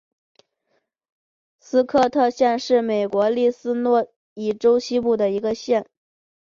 [1.59, 5.85] 斯科特县是美国伊利诺伊州西部的一个县。